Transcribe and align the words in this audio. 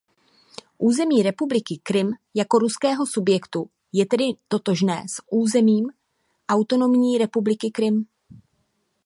Území 0.77 1.23
Republiky 1.23 1.79
Krym 1.83 2.09
jako 2.33 2.59
ruského 2.59 3.05
subjektu 3.07 3.69
je 3.93 4.05
tedy 4.05 4.23
totožné 4.47 5.05
s 5.09 5.21
územím 5.31 5.89
Autonomní 6.49 7.17
republiky 7.17 7.71
Krym. 7.71 8.05